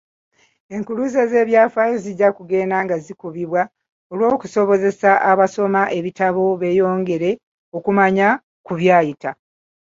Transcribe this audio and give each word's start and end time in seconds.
Enkuluze 0.75 1.21
z'Ebyafaayo 1.29 1.95
zijja 2.05 2.29
kugenda 2.37 2.77
nga 2.83 2.95
zikubibwa 3.05 3.61
olw'okusobozesa 4.11 5.11
abasoma 5.31 5.81
ebitabo 5.97 6.41
beeyongere 6.61 7.31
okumanya 7.77 8.27
ku 8.65 8.71
byayita. 8.79 9.31